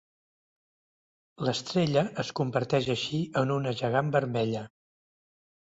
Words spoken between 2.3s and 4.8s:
converteix així en una gegant vermella.